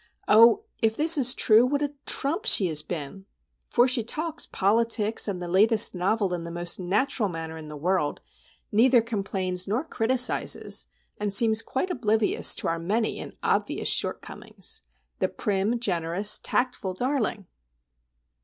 Oh, 0.27 0.63
if 0.81 0.97
this 0.97 1.15
is 1.15 1.35
true, 1.35 1.63
what 1.63 1.83
a 1.83 1.93
trump 2.07 2.47
she 2.47 2.65
has 2.69 2.81
been! 2.81 3.27
For 3.69 3.87
she 3.87 4.01
talks 4.01 4.47
politics 4.47 5.27
and 5.27 5.39
the 5.39 5.47
latest 5.47 5.93
novel 5.93 6.33
in 6.33 6.43
the 6.43 6.49
most 6.49 6.79
natural 6.79 7.29
manner 7.29 7.55
in 7.55 7.67
the 7.67 7.77
world, 7.77 8.19
neither 8.71 9.03
complains 9.03 9.67
nor 9.67 9.83
criticises, 9.85 10.87
and 11.19 11.31
seems 11.31 11.61
quite 11.61 11.91
oblivious 11.91 12.55
to 12.55 12.67
our 12.67 12.79
many 12.79 13.19
and 13.19 13.37
obvious 13.43 13.89
shortcomings,—the 13.89 15.29
prim, 15.29 15.79
generous, 15.79 16.39
tactful 16.39 16.95
darling! 16.95 17.45